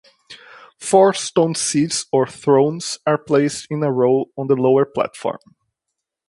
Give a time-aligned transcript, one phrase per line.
[0.79, 5.37] Four stone seats or "thrones" are placed in a row on the lower platform.